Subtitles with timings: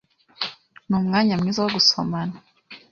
[0.87, 2.35] Numwanya mwiza wo gusomana.